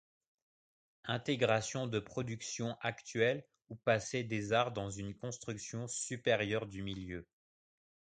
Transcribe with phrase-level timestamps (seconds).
[1.05, 7.27] Intégration de productions actuelles ou passées des arts dans une construction supérieure du milieu.